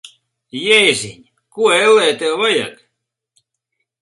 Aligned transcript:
Jēziņ! 0.61 1.19
Ko, 1.57 1.67
ellē, 1.75 2.09
tev 2.23 2.35
vajag? 2.43 2.81